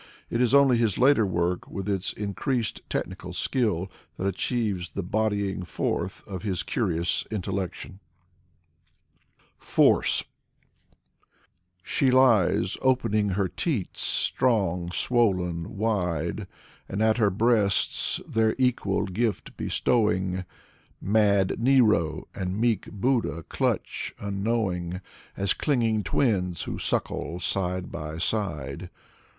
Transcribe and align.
It 0.31 0.41
is 0.41 0.55
only 0.55 0.77
his 0.77 0.97
later 0.97 1.27
work, 1.27 1.67
with 1.69 1.87
its 1.87 2.11
in 2.11 2.33
creased 2.33 2.81
technical 2.89 3.33
skill, 3.33 3.87
that 4.17 4.25
achieves 4.25 4.89
the 4.89 5.03
bodying 5.03 5.61
forth 5.63 6.27
of 6.27 6.41
his 6.41 6.63
curious 6.63 7.27
intellection. 7.29 7.99
S3 9.59 9.59
54 9.59 9.59
N. 9.59 9.59
Minsky 9.59 9.63
FORCE 9.63 10.23
She 11.83 12.09
lies, 12.09 12.77
opening 12.81 13.29
her 13.29 13.47
teats, 13.47 14.01
strong, 14.01 14.89
swollen, 14.91 15.77
wide, 15.77 16.47
And 16.89 17.03
at 17.03 17.17
her 17.17 17.29
breasts, 17.29 18.19
their 18.27 18.55
equal 18.57 19.05
gift 19.05 19.55
bestowing. 19.55 20.45
Mad 20.99 21.59
Nero 21.59 22.27
and 22.33 22.59
meek 22.59 22.87
Buddha 22.91 23.43
clutch, 23.47 24.15
unknowing, 24.17 24.99
As 25.37 25.53
clinging 25.53 26.01
twins 26.01 26.63
who 26.63 26.79
suckle 26.79 27.39
side 27.39 27.91
by 27.91 28.17
side. 28.17 28.89